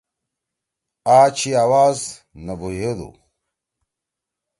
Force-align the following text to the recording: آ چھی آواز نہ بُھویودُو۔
آ 1.17 1.19
چھی 1.37 1.49
آواز 1.65 1.97
نہ 2.45 2.53
بُھویودُو۔ 2.59 3.09